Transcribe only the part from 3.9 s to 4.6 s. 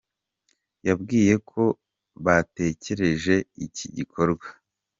gikorwa.